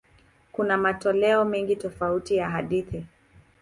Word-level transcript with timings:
Kuna 0.51 0.77
matoleo 0.77 1.45
mengi 1.45 1.75
tofauti 1.75 2.35
ya 2.35 2.49
hadithi. 2.49 3.05